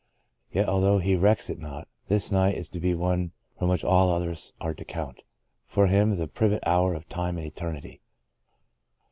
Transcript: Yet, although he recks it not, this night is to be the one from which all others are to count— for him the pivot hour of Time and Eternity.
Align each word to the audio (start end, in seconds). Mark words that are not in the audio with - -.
Yet, 0.51 0.67
although 0.67 0.97
he 0.97 1.15
recks 1.15 1.47
it 1.47 1.59
not, 1.59 1.87
this 2.07 2.31
night 2.31 2.55
is 2.57 2.69
to 2.69 2.79
be 2.79 2.93
the 2.93 2.97
one 2.97 3.33
from 3.59 3.69
which 3.69 3.83
all 3.83 4.09
others 4.09 4.51
are 4.59 4.73
to 4.73 4.83
count— 4.83 5.21
for 5.63 5.85
him 5.85 6.15
the 6.15 6.27
pivot 6.27 6.63
hour 6.65 6.95
of 6.95 7.07
Time 7.07 7.37
and 7.37 7.45
Eternity. 7.45 8.01